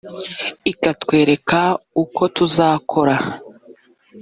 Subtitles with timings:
[0.71, 1.59] ikatwereka
[2.03, 3.15] uko tuzakora